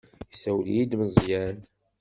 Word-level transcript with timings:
Yessawel-iyi-d 0.31 0.91
Meẓyan. 0.99 1.57